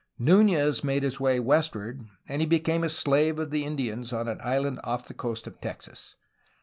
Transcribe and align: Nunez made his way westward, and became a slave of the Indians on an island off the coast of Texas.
Nunez 0.17 0.83
made 0.83 1.03
his 1.03 1.19
way 1.19 1.39
westward, 1.39 2.07
and 2.27 2.49
became 2.49 2.83
a 2.83 2.89
slave 2.89 3.37
of 3.37 3.51
the 3.51 3.63
Indians 3.63 4.11
on 4.11 4.27
an 4.27 4.39
island 4.43 4.79
off 4.83 5.07
the 5.07 5.13
coast 5.13 5.45
of 5.45 5.61
Texas. 5.61 6.15